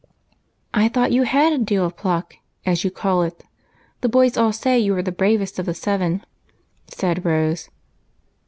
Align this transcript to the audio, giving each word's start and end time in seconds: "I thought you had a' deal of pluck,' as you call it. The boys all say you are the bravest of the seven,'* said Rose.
"I 0.73 0.87
thought 0.89 1.11
you 1.11 1.21
had 1.29 1.53
a' 1.53 1.59
deal 1.63 1.85
of 1.85 1.95
pluck,' 1.95 2.37
as 2.65 2.83
you 2.83 2.89
call 2.89 3.21
it. 3.21 3.43
The 4.01 4.09
boys 4.09 4.35
all 4.35 4.51
say 4.51 4.79
you 4.79 4.95
are 4.95 5.03
the 5.03 5.11
bravest 5.11 5.59
of 5.59 5.67
the 5.67 5.75
seven,'* 5.75 6.25
said 6.87 7.23
Rose. 7.23 7.69